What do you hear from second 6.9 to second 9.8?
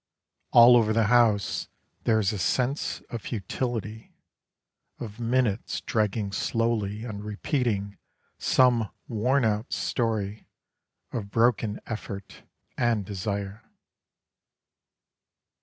And repeating Some worn out